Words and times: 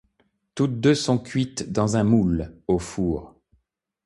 Toutes 0.55 0.79
deux 0.81 0.95
sont 0.95 1.19
cuites 1.19 1.71
dans 1.71 1.95
un 1.95 2.03
moule, 2.03 2.55
au 2.67 2.79
four. 2.79 3.35